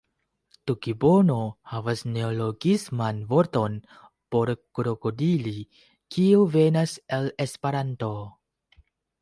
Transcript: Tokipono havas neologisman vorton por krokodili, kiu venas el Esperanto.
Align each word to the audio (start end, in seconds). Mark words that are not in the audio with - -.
Tokipono 0.69 1.35
havas 1.73 1.99
neologisman 2.15 3.19
vorton 3.33 3.77
por 4.37 4.53
krokodili, 4.79 5.55
kiu 6.17 6.51
venas 6.57 6.99
el 7.19 7.33
Esperanto. 7.47 8.13